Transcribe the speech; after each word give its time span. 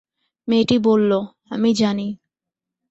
মেয়েটি 0.47 0.77
বলল, 0.83 1.11
আমি 1.51 1.69
জানি। 1.73 2.07